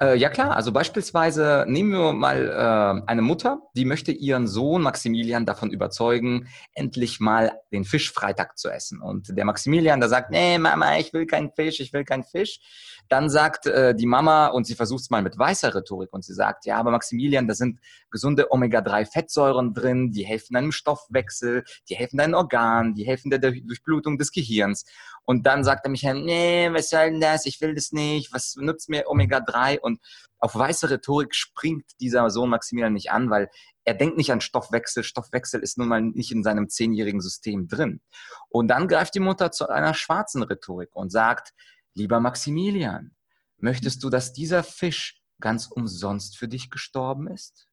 [0.00, 4.82] Äh, ja klar, also beispielsweise nehmen wir mal äh, eine Mutter, die möchte ihren Sohn
[4.82, 9.00] Maximilian davon überzeugen, endlich mal den Fischfreitag zu essen.
[9.00, 12.60] Und der Maximilian, der sagt, nee Mama, ich will keinen Fisch, ich will keinen Fisch.
[13.08, 16.32] Dann sagt äh, die Mama, und sie versucht es mal mit weißer Rhetorik, und sie
[16.32, 17.80] sagt, ja, aber Maximilian, da sind
[18.10, 24.16] gesunde Omega-3-Fettsäuren drin, die helfen deinem Stoffwechsel, die helfen deinen Organen, die helfen der Durchblutung
[24.16, 24.84] des Gehirns.
[25.26, 27.46] Und dann sagt er mich, nee, was soll denn das?
[27.46, 28.32] Ich will das nicht.
[28.32, 29.80] Was nutzt mir Omega-3?
[29.84, 30.00] Und
[30.38, 33.48] auf weiße Rhetorik springt dieser Sohn Maximilian nicht an, weil
[33.84, 35.04] er denkt nicht an Stoffwechsel.
[35.04, 38.00] Stoffwechsel ist nun mal nicht in seinem zehnjährigen System drin.
[38.48, 41.52] Und dann greift die Mutter zu einer schwarzen Rhetorik und sagt,
[41.94, 43.14] lieber Maximilian,
[43.58, 47.68] möchtest du, dass dieser Fisch ganz umsonst für dich gestorben ist?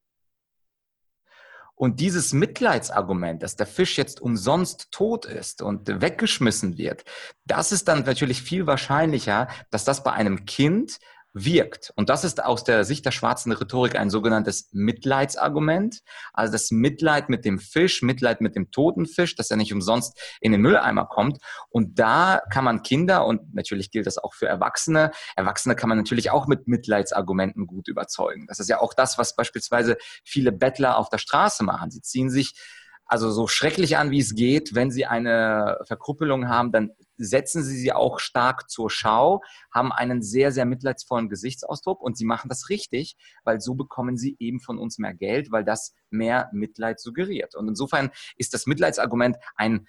[1.74, 7.04] Und dieses Mitleidsargument, dass der Fisch jetzt umsonst tot ist und weggeschmissen wird,
[7.44, 10.98] das ist dann natürlich viel wahrscheinlicher, dass das bei einem Kind
[11.34, 11.92] wirkt.
[11.96, 16.00] Und das ist aus der Sicht der schwarzen Rhetorik ein sogenanntes Mitleidsargument.
[16.32, 20.20] Also das Mitleid mit dem Fisch, Mitleid mit dem toten Fisch, dass er nicht umsonst
[20.40, 21.38] in den Mülleimer kommt.
[21.70, 25.98] Und da kann man Kinder, und natürlich gilt das auch für Erwachsene, Erwachsene kann man
[25.98, 28.46] natürlich auch mit Mitleidsargumenten gut überzeugen.
[28.46, 31.90] Das ist ja auch das, was beispielsweise viele Bettler auf der Straße machen.
[31.90, 32.54] Sie ziehen sich
[33.06, 34.74] also so schrecklich an, wie es geht.
[34.74, 36.92] Wenn Sie eine Verkrüppelung haben, dann
[37.24, 39.40] setzen Sie sie auch stark zur Schau,
[39.72, 44.36] haben einen sehr, sehr mitleidsvollen Gesichtsausdruck und Sie machen das richtig, weil so bekommen Sie
[44.38, 47.54] eben von uns mehr Geld, weil das mehr Mitleid suggeriert.
[47.54, 49.86] Und insofern ist das Mitleidsargument ein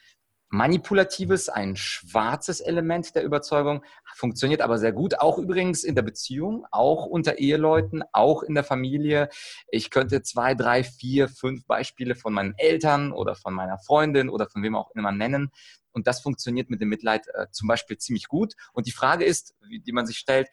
[0.53, 6.67] manipulatives, ein schwarzes Element der Überzeugung, funktioniert aber sehr gut, auch übrigens in der Beziehung,
[6.69, 9.29] auch unter Eheleuten, auch in der Familie.
[9.69, 14.47] Ich könnte zwei, drei, vier, fünf Beispiele von meinen Eltern oder von meiner Freundin oder
[14.47, 15.51] von wem auch immer nennen.
[15.91, 18.53] Und das funktioniert mit dem Mitleid äh, zum Beispiel ziemlich gut.
[18.73, 20.49] Und die Frage ist, die man sich stellt,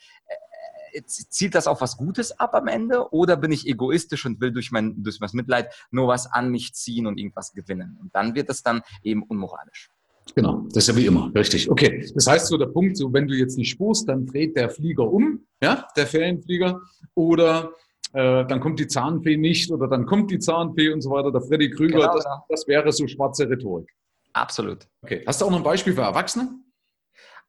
[1.07, 4.71] zielt das auf was Gutes ab am Ende oder bin ich egoistisch und will durch
[4.71, 7.99] mein, durch das Mitleid nur was an mich ziehen und irgendwas gewinnen?
[8.01, 9.91] Und dann wird das dann eben unmoralisch.
[10.35, 11.71] Genau, das ist ja wie immer, richtig.
[11.71, 14.71] Okay, das heißt so der Punkt, so wenn du jetzt nicht spurst, dann dreht der
[14.71, 16.81] Flieger um, ja, der Ferienflieger,
[17.15, 17.73] oder
[18.13, 21.41] äh, dann kommt die Zahnfee nicht oder dann kommt die Zahnfee und so weiter, der
[21.41, 23.89] Freddy Krüger, genau, das, das wäre so schwarze Rhetorik.
[24.33, 24.87] Absolut.
[25.03, 26.51] Okay, hast du auch noch ein Beispiel für Erwachsene?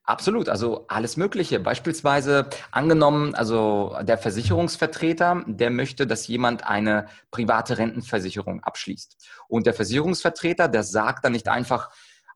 [0.04, 1.60] Absolut, also alles Mögliche.
[1.60, 9.18] Beispielsweise angenommen, also der Versicherungsvertreter, der möchte, dass jemand eine private Rentenversicherung abschließt.
[9.48, 11.92] Und der Versicherungsvertreter, der sagt dann nicht einfach,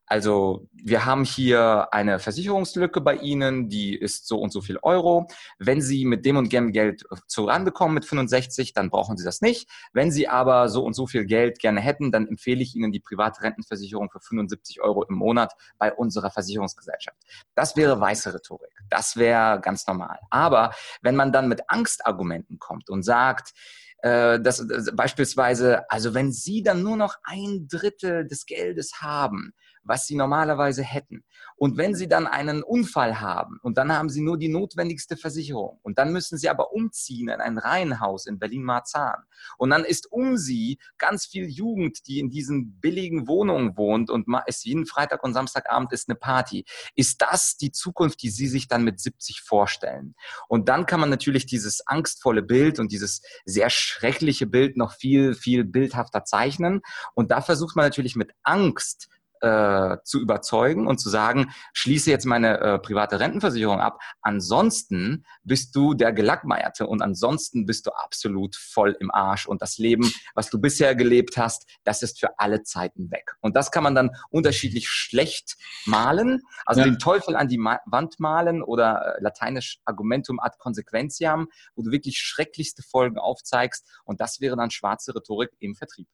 [0.07, 5.27] Also wir haben hier eine Versicherungslücke bei Ihnen, die ist so und so viel Euro.
[5.57, 9.41] Wenn Sie mit dem und dem Geld zurande kommen mit 65, dann brauchen Sie das
[9.41, 9.67] nicht.
[9.93, 12.99] Wenn Sie aber so und so viel Geld gerne hätten, dann empfehle ich Ihnen die
[12.99, 17.17] private Rentenversicherung für 75 Euro im Monat bei unserer Versicherungsgesellschaft.
[17.55, 18.71] Das wäre weiße Rhetorik.
[18.89, 20.19] Das wäre ganz normal.
[20.29, 23.53] Aber wenn man dann mit Angstargumenten kommt und sagt,
[23.99, 29.53] äh, dass, dass beispielsweise, also wenn Sie dann nur noch ein Drittel des Geldes haben,
[29.85, 31.23] was sie normalerweise hätten.
[31.55, 35.79] Und wenn sie dann einen Unfall haben und dann haben sie nur die notwendigste Versicherung
[35.83, 39.23] und dann müssen sie aber umziehen in ein Reihenhaus in Berlin-Marzahn
[39.57, 44.27] und dann ist um sie ganz viel Jugend, die in diesen billigen Wohnungen wohnt und
[44.47, 46.65] es jeden Freitag und Samstagabend ist eine Party.
[46.95, 50.15] Ist das die Zukunft, die sie sich dann mit 70 vorstellen?
[50.49, 55.35] Und dann kann man natürlich dieses angstvolle Bild und dieses sehr schreckliche Bild noch viel,
[55.35, 56.81] viel bildhafter zeichnen.
[57.13, 59.07] Und da versucht man natürlich mit Angst
[59.41, 63.99] äh, zu überzeugen und zu sagen, schließe jetzt meine äh, private Rentenversicherung ab.
[64.21, 69.77] Ansonsten bist du der Gelackmeierte und ansonsten bist du absolut voll im Arsch und das
[69.77, 73.35] Leben, was du bisher gelebt hast, das ist für alle Zeiten weg.
[73.41, 76.85] Und das kann man dann unterschiedlich schlecht malen, also ja.
[76.85, 81.91] den Teufel an die Ma Wand malen oder äh, lateinisch Argumentum ad consequentiam, wo du
[81.91, 86.07] wirklich schrecklichste Folgen aufzeigst und das wäre dann schwarze Rhetorik im Vertrieb.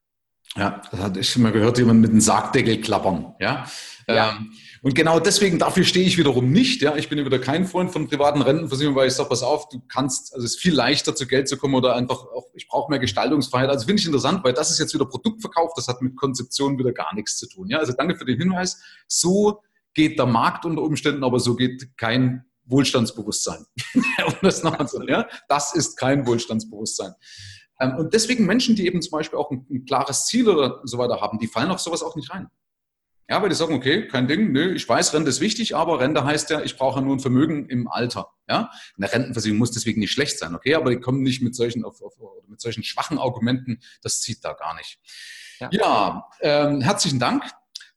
[0.57, 3.35] Ja, das hatte ich schon mal gehört, jemand mit einem Sargdeckel klappern.
[3.39, 3.65] Ja?
[4.07, 4.31] ja.
[4.31, 4.51] Ähm,
[4.83, 6.81] und genau deswegen, dafür stehe ich wiederum nicht.
[6.81, 6.95] Ja?
[6.97, 10.33] Ich bin wieder kein Freund von privaten Rentenversicherungen, weil ich sage, pass auf, du kannst,
[10.33, 12.99] also es ist viel leichter zu Geld zu kommen oder einfach auch, ich brauche mehr
[12.99, 13.69] Gestaltungsfreiheit.
[13.69, 16.91] Also finde ich interessant, weil das ist jetzt wieder Produktverkauf, das hat mit Konzeption wieder
[16.91, 17.69] gar nichts zu tun.
[17.69, 17.77] Ja?
[17.77, 18.81] Also danke für den Hinweis.
[19.07, 19.61] So
[19.93, 23.65] geht der Markt unter Umständen, aber so geht kein Wohlstandsbewusstsein.
[24.41, 24.63] das,
[25.07, 25.27] ja?
[25.47, 27.13] das ist kein Wohlstandsbewusstsein.
[27.81, 30.97] Ähm, und deswegen Menschen, die eben zum Beispiel auch ein, ein, klares Ziel oder so
[30.97, 32.47] weiter haben, die fallen auf sowas auch nicht rein.
[33.27, 36.23] Ja, weil die sagen, okay, kein Ding, nö, ich weiß, Rente ist wichtig, aber Rente
[36.23, 38.27] heißt ja, ich brauche nur ein Vermögen im Alter.
[38.47, 41.85] Ja, eine Rentenversicherung muss deswegen nicht schlecht sein, okay, aber die kommen nicht mit solchen,
[41.85, 42.13] auf, auf,
[42.47, 44.99] mit solchen schwachen Argumenten, das zieht da gar nicht.
[45.59, 47.43] Ja, ja ähm, herzlichen Dank.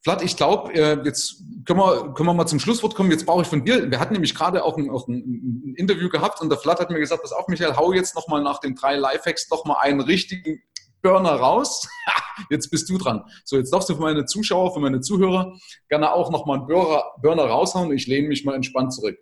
[0.05, 3.11] Vlad, ich glaube, äh, jetzt können wir, können wir mal zum Schlusswort kommen.
[3.11, 6.43] Jetzt brauche ich von dir, wir hatten nämlich gerade auch ein, auch ein, Interview gehabt
[6.43, 8.97] und der Vlad hat mir gesagt, pass auf, Michael, hau jetzt nochmal nach den drei
[8.97, 10.63] Lifehacks nochmal einen richtigen
[11.01, 11.89] Burner raus.
[12.51, 13.25] jetzt bist du dran.
[13.45, 15.57] So, jetzt darfst du für meine Zuschauer, für meine Zuhörer
[15.89, 17.91] gerne auch nochmal einen Burner raushauen.
[17.93, 19.17] Ich lehne mich mal entspannt zurück.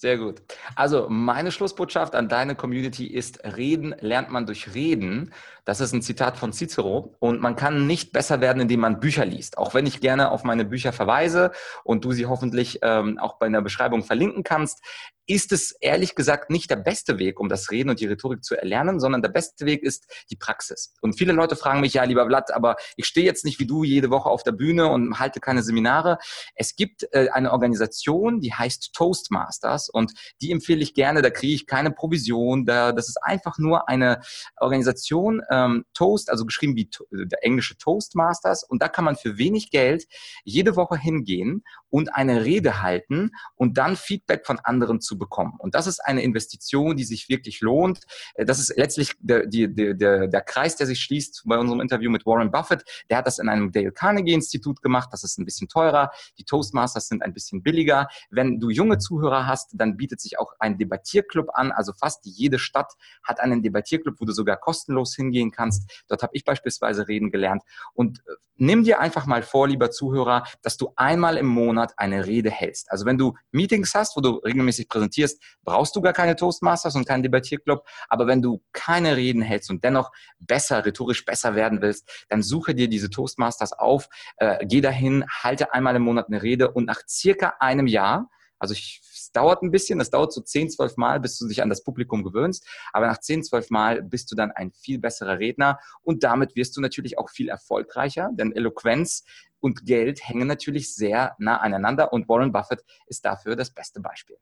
[0.00, 0.42] Sehr gut.
[0.76, 5.32] Also meine Schlussbotschaft an deine Community ist, reden lernt man durch Reden.
[5.64, 7.16] Das ist ein Zitat von Cicero.
[7.18, 9.58] Und man kann nicht besser werden, indem man Bücher liest.
[9.58, 11.50] Auch wenn ich gerne auf meine Bücher verweise
[11.82, 14.84] und du sie hoffentlich ähm, auch bei einer Beschreibung verlinken kannst
[15.28, 18.56] ist es ehrlich gesagt nicht der beste Weg, um das Reden und die Rhetorik zu
[18.56, 20.94] erlernen, sondern der beste Weg ist die Praxis.
[21.02, 23.84] Und viele Leute fragen mich, ja, lieber Blatt, aber ich stehe jetzt nicht wie du
[23.84, 26.18] jede Woche auf der Bühne und halte keine Seminare.
[26.54, 31.54] Es gibt äh, eine Organisation, die heißt Toastmasters und die empfehle ich gerne, da kriege
[31.54, 34.22] ich keine Provision, da, das ist einfach nur eine
[34.56, 39.36] Organisation, ähm, Toast, also geschrieben wie to der englische Toastmasters und da kann man für
[39.36, 40.06] wenig Geld
[40.44, 45.54] jede Woche hingehen und eine Rede halten und dann Feedback von anderen zu bekommen.
[45.58, 48.00] Und das ist eine Investition, die sich wirklich lohnt.
[48.34, 52.10] Äh, das ist letztlich der, die, der, der Kreis, der sich schließt bei unserem Interview
[52.10, 52.84] mit Warren Buffett.
[53.10, 55.08] Der hat das in einem Dale Carnegie Institut gemacht.
[55.12, 56.10] Das ist ein bisschen teurer.
[56.38, 58.08] Die Toastmasters sind ein bisschen billiger.
[58.30, 61.72] Wenn du junge Zuhörer hast, dann bietet sich auch ein Debattierclub an.
[61.72, 66.04] Also fast jede Stadt hat einen Debattierclub, wo du sogar kostenlos hingehen kannst.
[66.08, 67.62] Dort habe ich beispielsweise reden gelernt.
[67.94, 72.26] Und äh, nimm dir einfach mal vor, lieber Zuhörer, dass du einmal im Monat eine
[72.26, 72.90] Rede hältst.
[72.90, 76.94] Also wenn du Meetings hast, wo du regelmäßig präsentierst, präsentierst, brauchst du gar keine Toastmasters
[76.94, 77.84] und keinen Debattierclub.
[78.08, 82.74] Aber wenn du keine Reden hältst und dennoch besser, rhetorisch besser werden willst, dann suche
[82.74, 87.00] dir diese Toastmasters auf, äh, geh dahin, halte einmal im Monat eine Rede und nach
[87.08, 91.20] circa einem Jahr, also ich, es dauert ein bisschen, es dauert so 10, 12 Mal,
[91.20, 94.50] bis du dich an das Publikum gewöhnst, aber nach 10, 12 Mal bist du dann
[94.50, 99.24] ein viel besserer Redner und damit wirst du natürlich auch viel erfolgreicher, denn Eloquenz
[99.60, 104.38] und Geld hängen natürlich sehr nah aneinander und Warren Buffett ist dafür das beste Beispiel.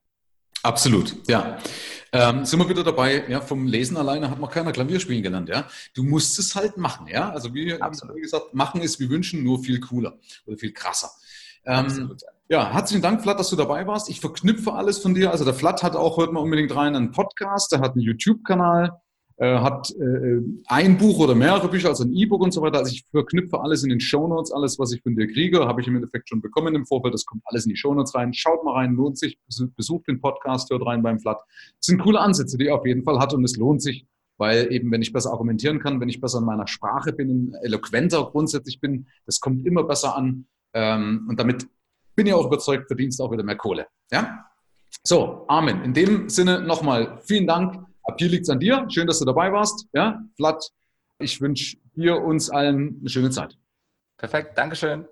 [0.67, 1.59] Absolut, ja.
[2.13, 5.49] Ähm, sind wir wieder dabei, ja, vom Lesen alleine hat man keiner Klavier spielen gelernt,
[5.49, 5.67] ja.
[5.95, 7.31] Du musst es halt machen, ja.
[7.31, 11.11] Also wie, wie gesagt, machen ist wie wünschen, nur viel cooler oder viel krasser.
[11.65, 12.17] Ähm.
[12.49, 14.09] Ja, herzlichen Dank, Flat, dass du dabei warst.
[14.09, 15.33] Ich verknüpfe alles von dir.
[15.33, 19.01] Also der Flat hat auch, hört mal unbedingt rein, einen Podcast, der hat einen YouTube-Kanal,
[19.39, 22.79] äh, hat äh, ein Buch oder mehrere Bücher, also ein E-Book und so weiter.
[22.79, 25.81] Also ich verknüpfe alles in den Show Notes, alles, was ich von dir kriege, habe
[25.81, 27.13] ich im Endeffekt schon bekommen im Vorfeld.
[27.13, 28.33] Das kommt alles in die Show Notes rein.
[28.33, 29.39] Schaut mal rein, lohnt sich,
[29.77, 31.39] besucht den Podcast, hört rein beim Flat.
[31.79, 34.07] Das sind coole Ansätze, die er auf jeden Fall hat und es lohnt sich,
[34.39, 38.25] weil eben, wenn ich besser argumentieren kann, wenn ich besser in meiner Sprache bin, eloquenter
[38.31, 40.47] grundsätzlich bin, das kommt immer besser an.
[40.73, 41.67] Ähm, und damit
[42.15, 43.87] bin ich auch überzeugt, verdienst auch wieder mehr Kohle.
[44.11, 44.47] Ja?
[45.05, 45.83] So, Amen.
[45.83, 47.86] In dem Sinne nochmal vielen Dank.
[48.07, 48.87] Ab hier liegt es an dir.
[48.89, 49.87] Schön, dass du dabei warst.
[49.93, 50.71] Ja, Vlad,
[51.19, 53.57] ich wünsche dir, uns allen eine schöne Zeit.
[54.17, 55.07] Perfekt, Dankeschön.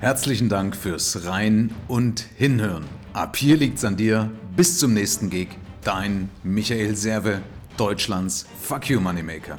[0.00, 2.86] Herzlichen Dank fürs Rein und Hinhören.
[3.12, 4.30] Ab hier liegt's an dir.
[4.56, 5.48] Bis zum nächsten Gig.
[5.84, 7.42] Dein Michael Serve,
[7.76, 9.58] Deutschlands Fuck You Moneymaker.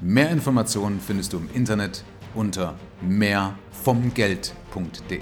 [0.00, 5.20] Mehr Informationen findest du im Internet unter mehrvomgeld.de.